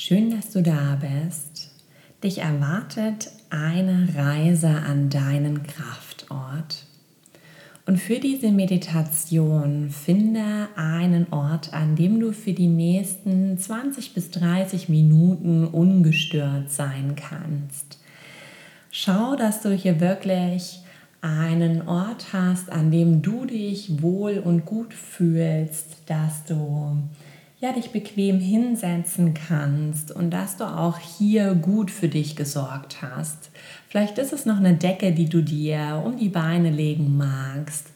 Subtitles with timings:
[0.00, 1.72] Schön, dass du da bist.
[2.22, 6.86] Dich erwartet eine Reise an deinen Kraftort.
[7.84, 14.30] Und für diese Meditation finde einen Ort, an dem du für die nächsten 20 bis
[14.30, 17.98] 30 Minuten ungestört sein kannst.
[18.92, 20.78] Schau, dass du hier wirklich
[21.22, 26.98] einen Ort hast, an dem du dich wohl und gut fühlst, dass du
[27.60, 33.50] ja, dich bequem hinsetzen kannst und dass du auch hier gut für dich gesorgt hast.
[33.88, 37.88] Vielleicht ist es noch eine Decke, die du dir um die Beine legen magst.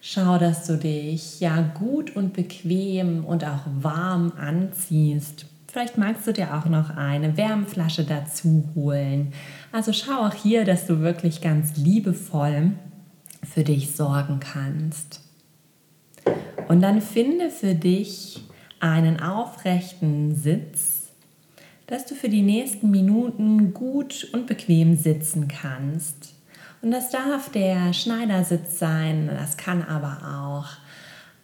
[0.00, 5.46] Schau, dass du dich ja gut und bequem und auch warm anziehst.
[5.68, 9.32] Vielleicht magst du dir auch noch eine Wärmflasche dazu holen.
[9.72, 12.72] Also schau auch hier, dass du wirklich ganz liebevoll
[13.42, 15.20] für dich sorgen kannst.
[16.68, 18.43] Und dann finde für dich
[18.84, 21.08] einen aufrechten Sitz,
[21.86, 26.34] dass du für die nächsten Minuten gut und bequem sitzen kannst.
[26.82, 30.66] Und das darf der Schneidersitz sein, das kann aber auch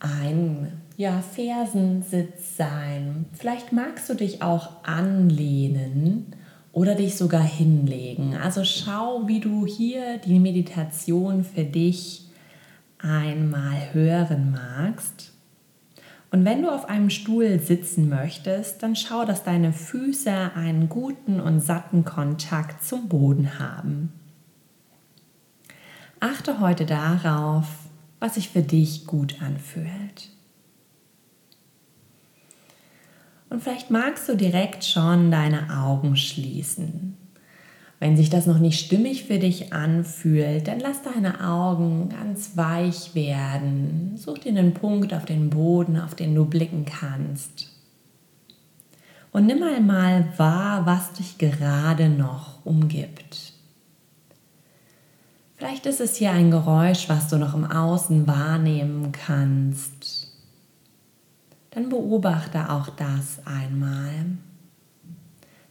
[0.00, 3.24] ein ja, Fersensitz sein.
[3.32, 6.36] Vielleicht magst du dich auch anlehnen
[6.72, 8.36] oder dich sogar hinlegen.
[8.36, 12.26] Also schau, wie du hier die Meditation für dich
[12.98, 15.29] einmal hören magst.
[16.30, 21.40] Und wenn du auf einem Stuhl sitzen möchtest, dann schau, dass deine Füße einen guten
[21.40, 24.12] und satten Kontakt zum Boden haben.
[26.20, 27.66] Achte heute darauf,
[28.20, 30.30] was sich für dich gut anfühlt.
[33.48, 37.16] Und vielleicht magst du direkt schon deine Augen schließen.
[38.00, 43.14] Wenn sich das noch nicht stimmig für dich anfühlt, dann lass deine Augen ganz weich
[43.14, 44.14] werden.
[44.16, 47.70] Such dir einen Punkt auf den Boden, auf den du blicken kannst.
[49.32, 53.52] Und nimm einmal wahr, was dich gerade noch umgibt.
[55.56, 60.32] Vielleicht ist es hier ein Geräusch, was du noch im Außen wahrnehmen kannst.
[61.70, 64.38] Dann beobachte auch das einmal.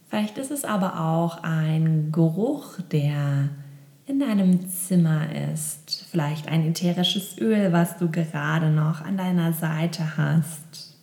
[0.09, 3.49] Vielleicht ist es aber auch ein Geruch, der
[4.07, 6.07] in deinem Zimmer ist.
[6.09, 10.97] Vielleicht ein ätherisches Öl, was du gerade noch an deiner Seite hast.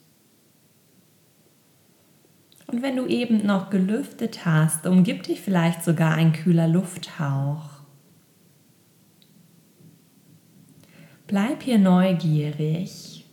[2.67, 7.71] Und wenn du eben noch gelüftet hast, umgibt dich vielleicht sogar ein kühler Lufthauch.
[11.29, 13.25] Bleib hier neugierig,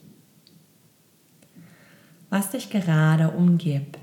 [2.29, 4.02] was dich gerade umgibt.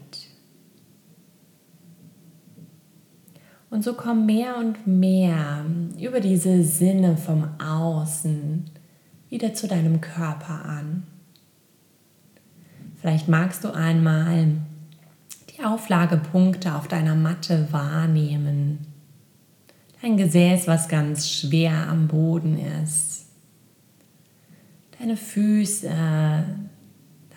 [3.70, 5.64] Und so komm mehr und mehr
[5.98, 8.68] über diese Sinne vom Außen
[9.28, 11.04] wieder zu deinem Körper an.
[13.00, 14.48] Vielleicht magst du einmal
[15.56, 18.80] die Auflagepunkte auf deiner Matte wahrnehmen.
[20.02, 23.26] Dein Gesäß, was ganz schwer am Boden ist.
[24.98, 25.90] Deine Füße,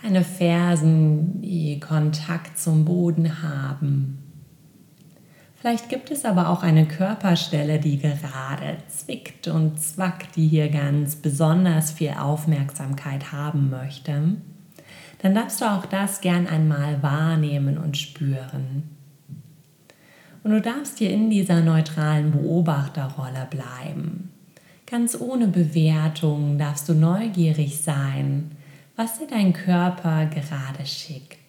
[0.02, 4.23] deine Fersen, die Kontakt zum Boden haben.
[5.64, 11.16] Vielleicht gibt es aber auch eine Körperstelle, die gerade zwickt und zwackt, die hier ganz
[11.16, 14.36] besonders viel Aufmerksamkeit haben möchte.
[15.22, 18.90] Dann darfst du auch das gern einmal wahrnehmen und spüren.
[20.44, 24.34] Und du darfst hier in dieser neutralen Beobachterrolle bleiben.
[24.86, 28.52] Ganz ohne Bewertung darfst du neugierig sein,
[28.98, 31.43] was dir dein Körper gerade schickt.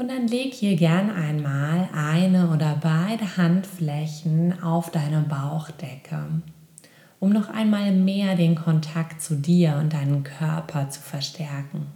[0.00, 6.40] Und dann leg hier gern einmal eine oder beide Handflächen auf deine Bauchdecke,
[7.18, 11.88] um noch einmal mehr den Kontakt zu dir und deinem Körper zu verstärken.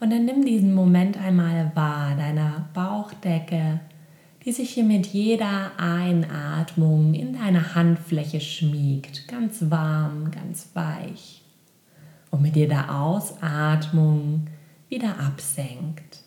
[0.00, 3.80] Und dann nimm diesen Moment einmal wahr, deiner Bauchdecke,
[4.44, 11.42] die sich hier mit jeder Einatmung in deine Handfläche schmiegt, ganz warm, ganz weich.
[12.30, 14.48] Und mit jeder Ausatmung
[14.92, 16.20] wieder absenkt.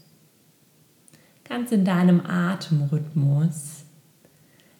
[1.48, 3.86] Ganz in deinem Atemrhythmus,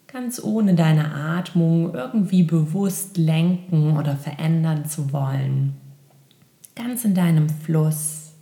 [0.08, 5.76] ganz ohne deine Atmung irgendwie bewusst lenken oder verändern zu wollen.
[6.74, 8.32] Ganz in deinem Fluss,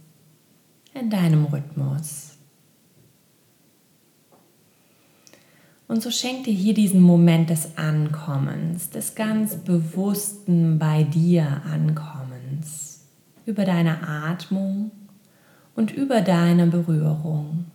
[0.94, 2.38] in deinem Rhythmus.
[5.87, 13.05] Und so schenk dir hier diesen Moment des Ankommens, des ganz bewussten bei dir Ankommens
[13.44, 14.90] über deine Atmung
[15.75, 17.67] und über deine Berührung.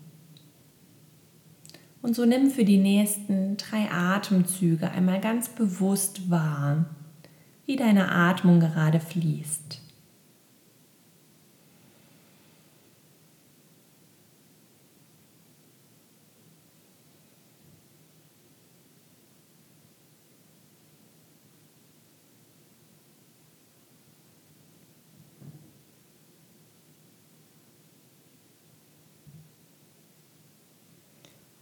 [2.02, 6.86] Und so nimm für die nächsten drei Atemzüge einmal ganz bewusst wahr,
[7.66, 9.79] wie deine Atmung gerade fließt.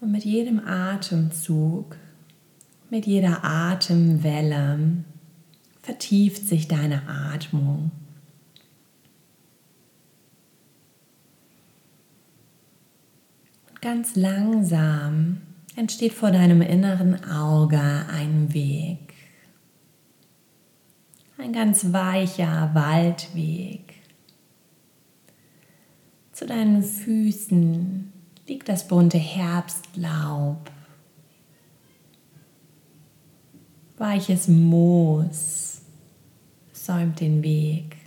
[0.07, 1.98] Und mit jedem Atemzug,
[2.89, 5.04] mit jeder Atemwelle
[5.81, 7.92] vertieft sich deine Atmung.
[13.69, 15.42] Und ganz langsam
[15.75, 19.13] entsteht vor deinem inneren Auge ein Weg.
[21.38, 23.95] Ein ganz weicher Waldweg.
[26.31, 28.13] Zu deinen Füßen
[28.47, 30.71] liegt das bunte Herbstlaub.
[33.97, 35.81] Weiches Moos
[36.71, 37.97] säumt den Weg.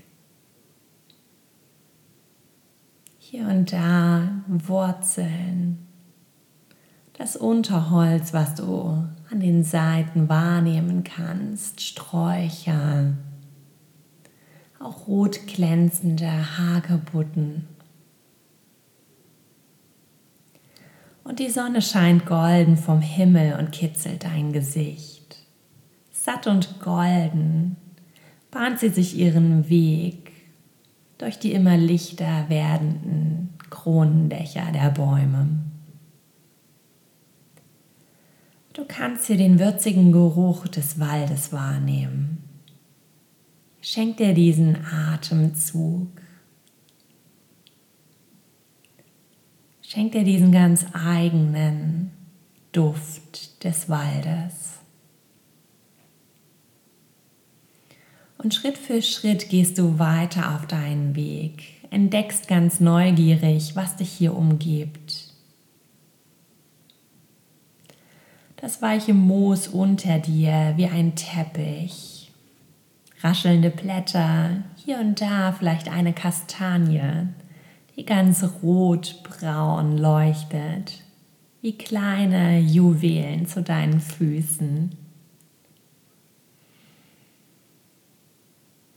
[3.19, 5.87] Hier und da Wurzeln.
[7.13, 13.13] Das Unterholz, was du an den Seiten wahrnehmen kannst, Sträucher,
[14.79, 17.69] auch rot glänzende Hagebutten.
[21.31, 25.37] Und die Sonne scheint golden vom Himmel und kitzelt dein Gesicht.
[26.11, 27.77] Satt und golden
[28.51, 30.33] bahnt sie sich ihren Weg
[31.19, 35.47] durch die immer lichter werdenden Kronendächer der Bäume.
[38.73, 42.43] Du kannst hier den würzigen Geruch des Waldes wahrnehmen.
[43.81, 46.09] Schenk dir diesen Atemzug.
[49.93, 52.13] Schenk dir diesen ganz eigenen
[52.71, 54.79] Duft des Waldes.
[58.39, 64.13] Und Schritt für Schritt gehst du weiter auf deinen Weg, entdeckst ganz neugierig, was dich
[64.13, 65.35] hier umgibt.
[68.59, 72.31] Das weiche Moos unter dir wie ein Teppich,
[73.23, 77.27] raschelnde Blätter, hier und da vielleicht eine Kastanie,
[78.01, 81.03] die ganz rotbraun leuchtet,
[81.61, 84.97] wie kleine Juwelen zu deinen Füßen.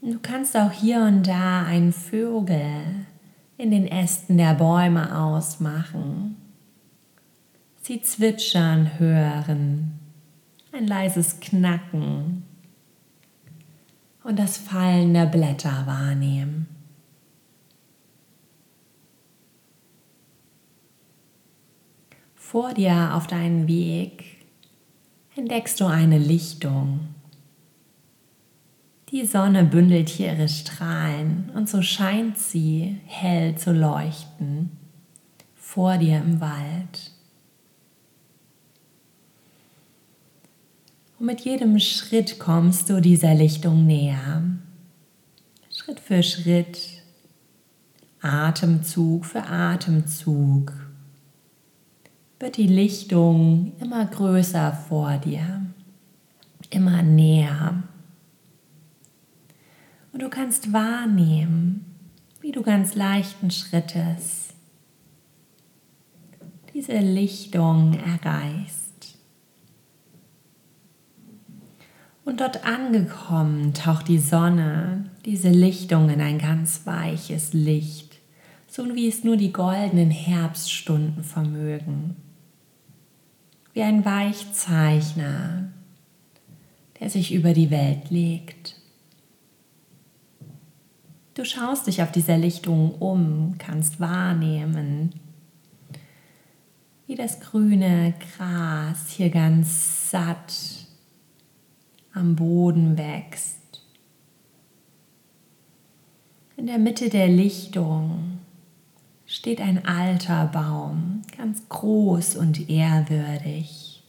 [0.00, 3.04] Du kannst auch hier und da einen Vögel
[3.58, 6.36] in den Ästen der Bäume ausmachen.
[7.82, 10.00] Sie zwitschern hören,
[10.72, 12.44] ein leises Knacken
[14.22, 16.73] und das Fallen der Blätter wahrnehmen.
[22.46, 24.22] Vor dir auf deinem Weg
[25.34, 27.08] entdeckst du eine Lichtung.
[29.08, 34.70] Die Sonne bündelt hier ihre Strahlen und so scheint sie hell zu leuchten
[35.54, 37.12] vor dir im Wald.
[41.18, 44.44] Und mit jedem Schritt kommst du dieser Lichtung näher.
[45.70, 46.78] Schritt für Schritt,
[48.20, 50.83] Atemzug für Atemzug
[52.44, 55.64] wird die Lichtung immer größer vor dir,
[56.68, 57.82] immer näher.
[60.12, 61.86] Und du kannst wahrnehmen,
[62.42, 64.48] wie du ganz leichten Schrittes
[66.74, 69.16] diese Lichtung erreichst.
[72.26, 78.18] Und dort angekommen taucht die Sonne diese Lichtung in ein ganz weiches Licht,
[78.68, 82.16] so wie es nur die goldenen Herbststunden vermögen
[83.74, 85.68] wie ein Weichzeichner,
[87.00, 88.80] der sich über die Welt legt.
[91.34, 95.12] Du schaust dich auf dieser Lichtung um, kannst wahrnehmen,
[97.08, 100.54] wie das grüne Gras hier ganz satt
[102.12, 103.82] am Boden wächst.
[106.56, 108.33] In der Mitte der Lichtung
[109.26, 114.02] steht ein alter Baum, ganz groß und ehrwürdig.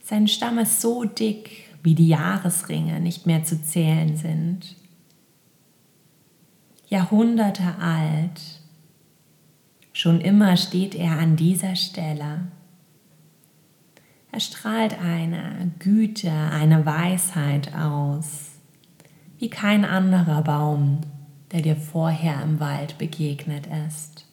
[0.00, 1.50] Sein Stamm ist so dick,
[1.82, 4.76] wie die Jahresringe nicht mehr zu zählen sind.
[6.88, 8.60] Jahrhunderte alt.
[9.92, 12.48] Schon immer steht er an dieser Stelle.
[14.30, 18.50] Er strahlt eine Güte, eine Weisheit aus,
[19.38, 21.00] wie kein anderer Baum
[21.52, 24.26] der dir vorher im Wald begegnet ist.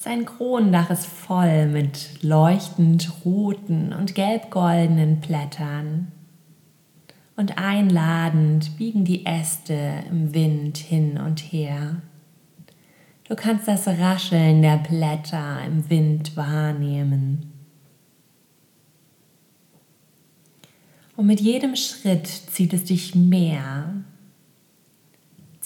[0.00, 6.12] Sein Kronendach ist voll mit leuchtend roten und gelbgoldenen Blättern.
[7.36, 12.02] Und einladend biegen die Äste im Wind hin und her.
[13.28, 17.52] Du kannst das Rascheln der Blätter im Wind wahrnehmen.
[21.16, 24.04] Und mit jedem Schritt zieht es dich mehr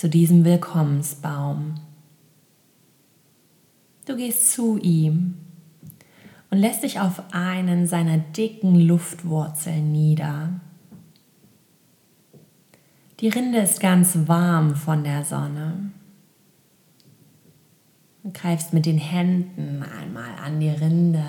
[0.02, 1.76] zu diesem Willkommensbaum.
[4.04, 5.36] Du gehst zu ihm
[6.50, 10.54] und lässt dich auf einen seiner dicken Luftwurzeln nieder.
[13.20, 15.92] Die Rinde ist ganz warm von der Sonne.
[18.24, 21.24] Du greifst mit den Händen einmal an die Rinde.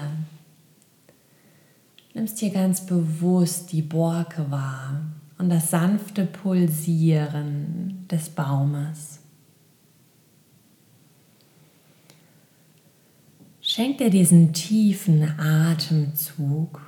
[2.16, 5.13] Nimmst hier ganz bewusst die Borke wahr
[5.44, 9.20] und das sanfte Pulsieren des Baumes.
[13.60, 16.80] Schenk dir diesen tiefen Atemzug,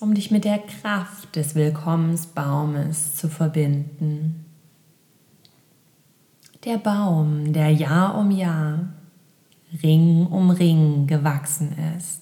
[0.00, 4.44] um dich mit der Kraft des Willkommensbaumes zu verbinden.
[6.66, 8.90] Der Baum, der Jahr um Jahr,
[9.82, 12.19] Ring um Ring gewachsen ist.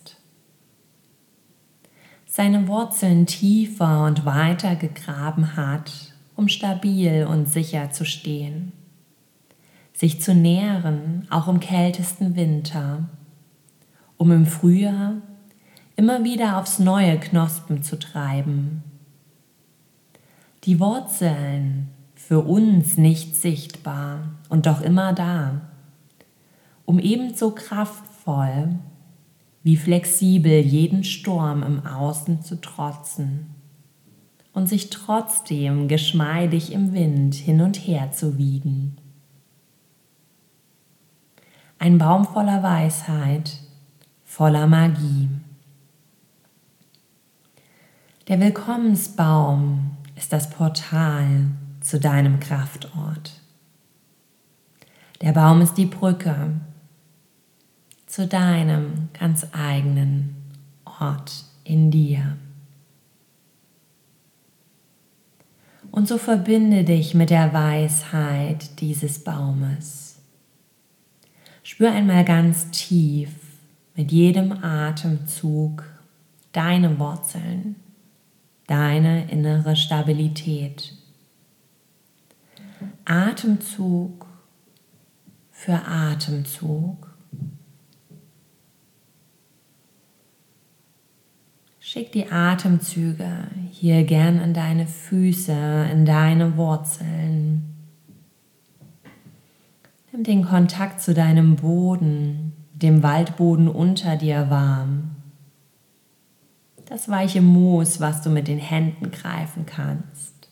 [2.38, 5.90] Seine Wurzeln tiefer und weiter gegraben hat,
[6.37, 8.71] um stabil und sicher zu stehen.
[9.92, 13.09] Sich zu nähren, auch im kältesten Winter
[14.18, 15.14] um im Frühjahr
[15.97, 18.85] immer wieder aufs neue Knospen zu treiben.
[20.62, 25.62] Die Wurzeln für uns nicht sichtbar und doch immer da,
[26.85, 28.78] um ebenso kraftvoll
[29.68, 33.54] wie flexibel jeden Sturm im Außen zu trotzen
[34.54, 38.96] und sich trotzdem geschmeidig im Wind hin und her zu wiegen.
[41.78, 43.58] Ein Baum voller Weisheit,
[44.25, 45.28] voller Magie.
[48.26, 51.44] Der Willkommensbaum ist das Portal
[51.82, 53.42] zu deinem Kraftort.
[55.20, 56.58] Der Baum ist die Brücke
[58.08, 60.34] zu deinem ganz eigenen
[60.84, 62.36] Ort in dir.
[65.90, 70.20] Und so verbinde dich mit der Weisheit dieses Baumes.
[71.62, 73.30] Spür einmal ganz tief
[73.94, 75.84] mit jedem Atemzug
[76.52, 77.76] deine Wurzeln,
[78.66, 80.94] deine innere Stabilität.
[83.04, 84.26] Atemzug
[85.50, 87.07] für Atemzug.
[91.90, 97.75] Schick die Atemzüge hier gern an deine Füße, in deine Wurzeln.
[100.12, 105.16] Nimm den Kontakt zu deinem Boden, dem Waldboden unter dir warm.
[106.85, 110.50] Das weiche Moos, was du mit den Händen greifen kannst.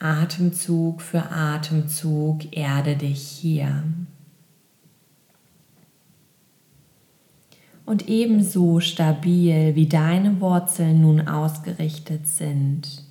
[0.00, 3.84] Atemzug für Atemzug erde dich hier.
[7.86, 13.04] Und ebenso stabil wie deine Wurzeln nun ausgerichtet sind,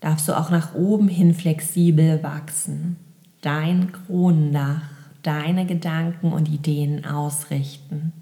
[0.00, 2.96] darfst du auch nach oben hin flexibel wachsen.
[3.40, 4.94] Dein Kronendach
[5.24, 8.12] deine Gedanken und Ideen ausrichten.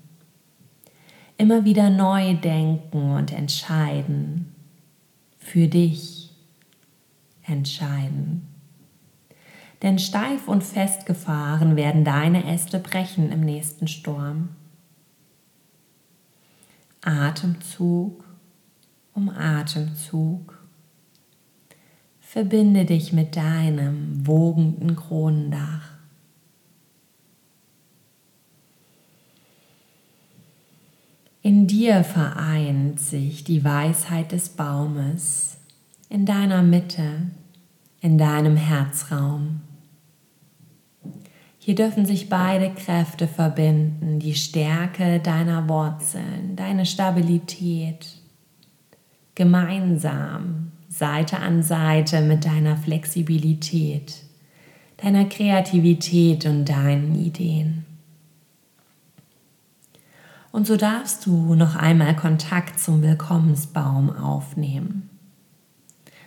[1.37, 4.54] Immer wieder neu denken und entscheiden.
[5.38, 6.30] Für dich
[7.42, 8.49] entscheiden.
[9.82, 14.50] Denn steif und festgefahren werden deine Äste brechen im nächsten Sturm.
[17.02, 18.25] Atemzug
[19.14, 20.59] um Atemzug.
[22.21, 25.90] Verbinde dich mit deinem wogenden Kronendach.
[31.42, 35.59] In dir vereint sich die Weisheit des Baumes,
[36.09, 37.30] in deiner Mitte,
[38.00, 39.61] in deinem Herzraum.
[41.64, 48.16] Hier dürfen sich beide Kräfte verbinden, die Stärke deiner Wurzeln, deine Stabilität,
[49.37, 54.25] gemeinsam, Seite an Seite mit deiner Flexibilität,
[54.97, 57.85] deiner Kreativität und deinen Ideen.
[60.50, 65.09] Und so darfst du noch einmal Kontakt zum Willkommensbaum aufnehmen.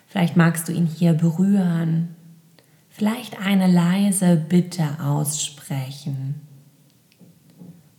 [0.08, 2.16] Vielleicht magst du ihn hier berühren,
[2.96, 6.42] vielleicht eine leise Bitte aussprechen.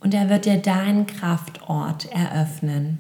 [0.01, 2.99] Und er wird dir deinen Kraftort eröffnen.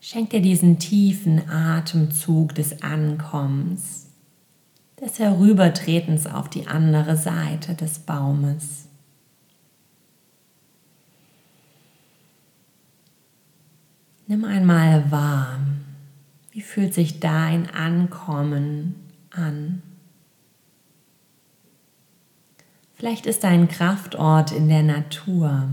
[0.00, 4.06] Schenk dir diesen tiefen Atemzug des Ankommens,
[5.00, 8.86] des Herübertretens auf die andere Seite des Baumes.
[14.26, 15.58] Nimm einmal wahr,
[16.54, 18.94] wie fühlt sich dein Ankommen
[19.30, 19.82] an?
[22.92, 25.68] Vielleicht ist dein Kraftort in der Natur.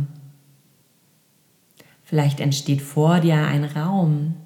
[2.03, 4.37] Vielleicht entsteht vor dir ein Raum,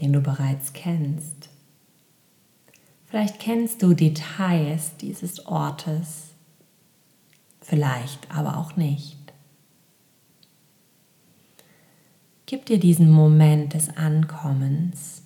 [0.00, 1.48] den du bereits kennst.
[3.06, 6.28] Vielleicht kennst du Details dieses Ortes,
[7.60, 9.15] vielleicht aber auch nicht.
[12.46, 15.22] Gib dir diesen Moment des Ankommens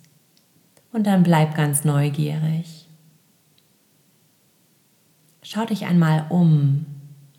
[0.90, 2.88] und dann bleib ganz neugierig.
[5.42, 6.86] Schau dich einmal um.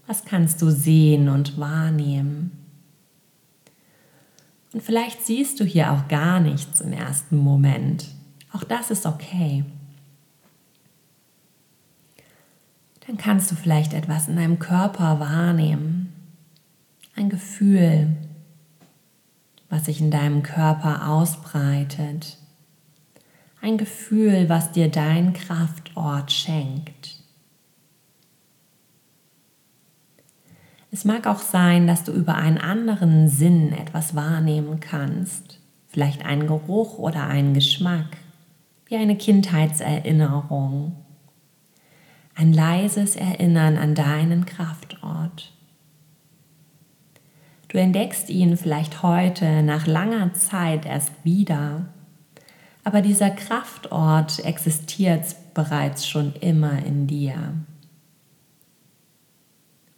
[0.05, 2.51] Was kannst du sehen und wahrnehmen?
[4.73, 8.07] Und vielleicht siehst du hier auch gar nichts im ersten Moment.
[8.53, 9.63] Auch das ist okay.
[13.07, 16.13] Dann kannst du vielleicht etwas in deinem Körper wahrnehmen.
[17.15, 18.15] Ein Gefühl,
[19.71, 22.37] was sich in deinem Körper ausbreitet.
[23.61, 27.21] Ein Gefühl, was dir dein Kraftort schenkt.
[30.91, 36.47] Es mag auch sein, dass du über einen anderen Sinn etwas wahrnehmen kannst, vielleicht einen
[36.47, 38.17] Geruch oder einen Geschmack,
[38.87, 40.97] wie eine Kindheitserinnerung,
[42.35, 45.20] ein leises Erinnern an deinen Kraftort.
[47.71, 51.85] Du entdeckst ihn vielleicht heute nach langer Zeit erst wieder,
[52.83, 57.53] aber dieser Kraftort existiert bereits schon immer in dir.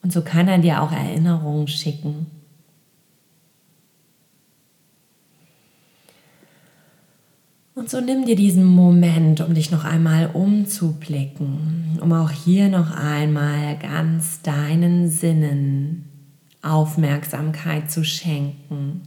[0.04, 2.28] Und so kann er dir auch Erinnerungen schicken.
[7.74, 12.92] Und so nimm dir diesen Moment, um dich noch einmal umzublicken, um auch hier noch
[12.92, 16.13] einmal ganz deinen Sinnen
[16.64, 19.04] Aufmerksamkeit zu schenken.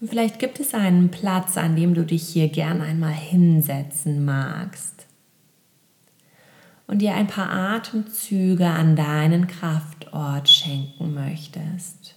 [0.00, 5.06] Und vielleicht gibt es einen Platz, an dem du dich hier gern einmal hinsetzen magst
[6.86, 12.16] und dir ein paar Atemzüge an deinen Kraftort schenken möchtest.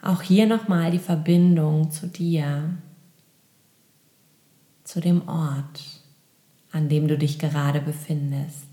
[0.00, 2.76] Auch hier nochmal die Verbindung zu dir,
[4.84, 5.82] zu dem Ort,
[6.70, 8.71] an dem du dich gerade befindest.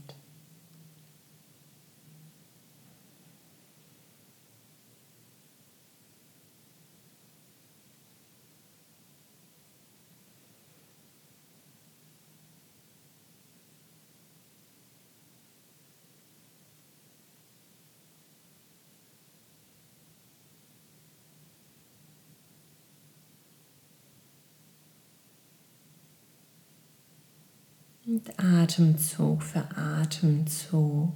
[28.09, 31.13] Und Atemzug für Atemzug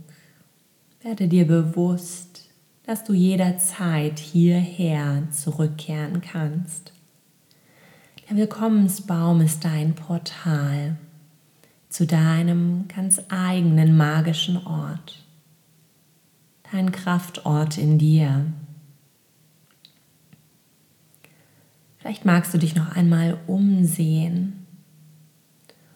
[1.01, 2.51] werde dir bewusst,
[2.83, 6.93] dass du jederzeit hierher zurückkehren kannst.
[8.29, 10.97] Der Willkommensbaum ist dein Portal
[11.89, 15.25] zu deinem ganz eigenen magischen Ort,
[16.71, 18.45] dein Kraftort in dir.
[21.97, 24.62] Vielleicht magst du dich noch einmal umsehen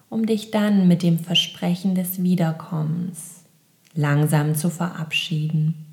[0.10, 3.44] um dich dann mit dem Versprechen des Wiederkommens
[3.94, 5.86] langsam zu verabschieden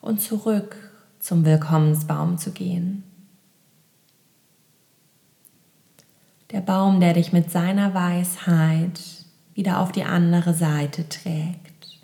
[0.00, 0.76] und zurück
[1.18, 3.04] zum Willkommensbaum zu gehen.
[6.50, 9.00] Der Baum, der dich mit seiner Weisheit
[9.54, 12.00] wieder auf die andere Seite trägt.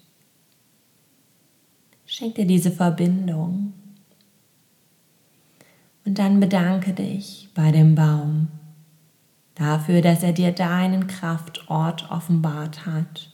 [2.04, 3.72] Schenk dir diese Verbindung
[6.04, 8.48] und dann bedanke dich bei dem Baum
[9.56, 13.30] dafür, dass er dir deinen Kraftort offenbart hat.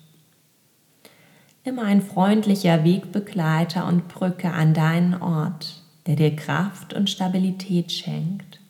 [1.64, 8.60] Immer ein freundlicher Wegbegleiter und Brücke an deinen Ort, der dir Kraft und Stabilität schenkt.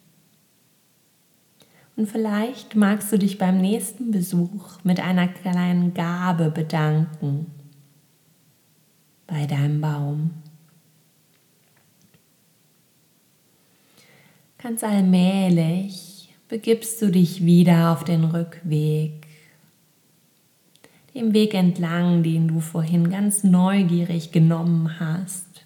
[1.97, 7.47] Und vielleicht magst du dich beim nächsten Besuch mit einer kleinen Gabe bedanken
[9.27, 10.31] bei deinem Baum.
[14.59, 16.12] Ganz allmählich
[16.53, 19.27] begibst du dich wieder auf den Rückweg,
[21.15, 25.65] dem Weg entlang, den du vorhin ganz neugierig genommen hast.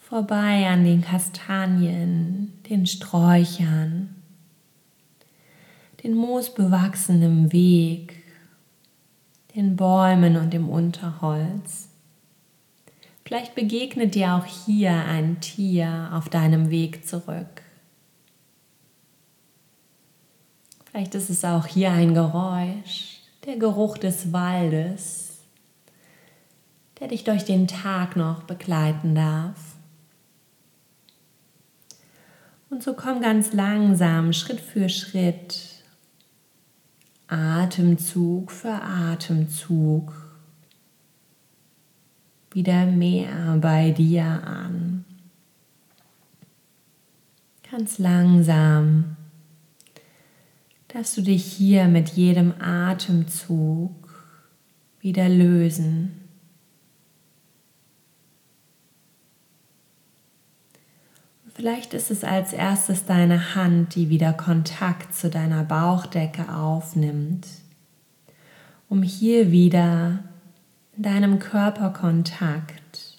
[0.00, 4.16] Vorbei an den Kastanien, den Sträuchern,
[6.02, 8.24] den moosbewachsenen Weg,
[9.54, 11.90] den Bäumen und dem Unterholz.
[13.24, 17.63] Vielleicht begegnet dir auch hier ein Tier auf deinem Weg zurück.
[20.94, 25.40] Vielleicht ist es auch hier ein Geräusch, der Geruch des Waldes,
[27.00, 29.58] der dich durch den Tag noch begleiten darf.
[32.70, 35.82] Und so komm ganz langsam, Schritt für Schritt,
[37.26, 40.12] Atemzug für Atemzug
[42.52, 45.04] wieder mehr bei dir an.
[47.68, 49.16] Ganz langsam
[50.94, 53.90] darfst du dich hier mit jedem Atemzug
[55.00, 56.20] wieder lösen.
[61.52, 67.46] Vielleicht ist es als erstes deine Hand, die wieder Kontakt zu deiner Bauchdecke aufnimmt,
[68.88, 70.20] um hier wieder
[70.96, 73.18] in deinem Körperkontakt,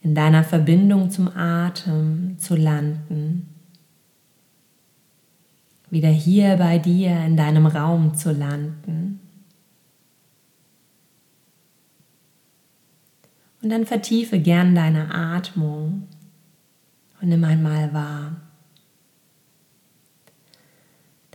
[0.00, 3.51] in deiner Verbindung zum Atem zu landen,
[5.92, 9.20] wieder hier bei dir in deinem Raum zu landen.
[13.60, 16.08] Und dann vertiefe gern deine Atmung
[17.20, 18.40] und nimm einmal wahr.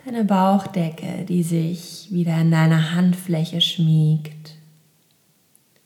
[0.04, 4.56] Deine Bauchdecke, die sich wieder in deiner Handfläche schmiegt,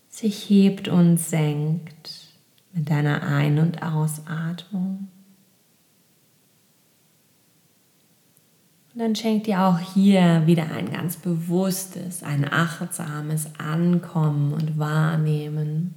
[0.08, 2.30] sich hebt und senkt
[2.72, 5.10] mit deiner Ein- und Ausatmung.
[8.94, 15.96] Und dann schenkt dir auch hier wieder ein ganz bewusstes, ein achtsames Ankommen und Wahrnehmen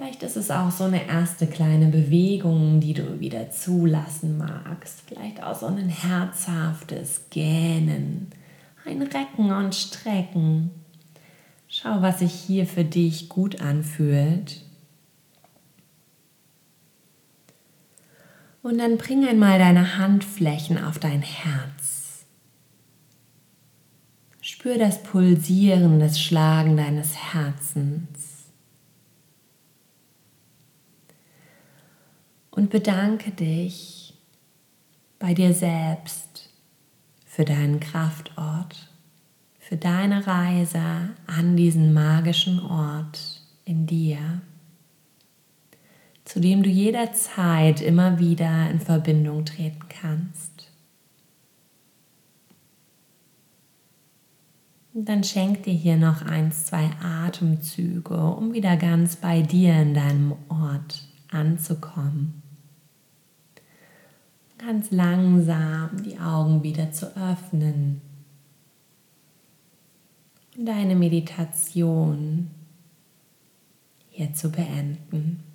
[0.00, 5.02] Vielleicht ist es auch so eine erste kleine Bewegung, die du wieder zulassen magst.
[5.06, 8.30] Vielleicht auch so ein herzhaftes Gähnen,
[8.86, 10.70] ein Recken und Strecken.
[11.68, 14.62] Schau, was sich hier für dich gut anfühlt.
[18.62, 22.26] Und dann bring einmal deine Handflächen auf dein Herz.
[24.42, 28.40] Spür das Pulsieren, das Schlagen deines Herzens.
[32.60, 34.12] und bedanke dich
[35.18, 36.50] bei dir selbst
[37.24, 38.90] für deinen Kraftort,
[39.58, 44.42] für deine Reise an diesen magischen Ort in dir,
[46.30, 50.70] zu dem du jederzeit immer wieder in Verbindung treten kannst.
[54.92, 59.94] Und dann schenk dir hier noch eins, zwei Atemzüge, um wieder ganz bei dir in
[59.94, 62.42] deinem Ort anzukommen
[64.64, 68.02] ganz langsam die Augen wieder zu öffnen
[70.56, 72.50] und deine Meditation
[74.10, 75.49] hier zu beenden.